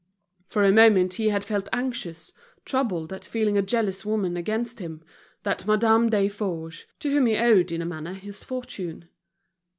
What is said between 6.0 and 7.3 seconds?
Desforges, to whom